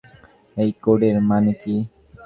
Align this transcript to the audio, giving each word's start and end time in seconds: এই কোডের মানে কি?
এই 0.57 0.71
কোডের 0.83 1.15
মানে 1.29 1.53
কি? 1.61 1.75